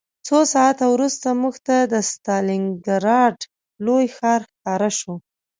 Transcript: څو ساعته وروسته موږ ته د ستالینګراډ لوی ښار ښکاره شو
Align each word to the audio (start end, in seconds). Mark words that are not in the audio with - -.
څو 0.27 0.37
ساعته 0.53 0.85
وروسته 0.93 1.27
موږ 1.41 1.55
ته 1.67 1.77
د 1.93 1.95
ستالینګراډ 2.11 3.35
لوی 3.85 4.05
ښار 4.15 4.41
ښکاره 4.51 4.89
شو 4.99 5.13